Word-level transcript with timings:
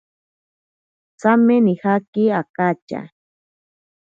Tsame 1.19 1.55
nijaki 1.65 2.23
akatya. 2.41 3.01